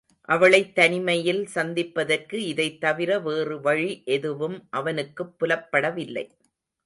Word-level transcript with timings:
அவளைத் 0.29 0.75
தனிமையில் 0.75 1.45
சந்திப்பதற்கு 1.45 2.45
இதைத் 2.45 2.81
தவிர 2.81 3.19
வேறு 3.19 3.61
வழி 3.61 4.01
எதுவும் 4.05 4.67
அவனுக்குப் 4.69 5.33
புலப்படவில்லை. 5.39 6.25